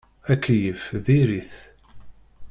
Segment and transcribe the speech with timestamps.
[0.33, 1.53] Akeyyef diri-t.